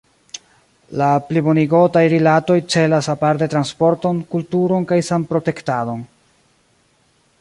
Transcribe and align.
La 1.01 1.09
plibonigotaj 1.25 2.01
rilatoj 2.13 2.57
celas 2.75 3.09
aparte 3.15 3.49
transporton, 3.55 4.25
kulturon 4.33 4.89
kaj 4.93 4.99
sanprotektadon. 5.11 6.03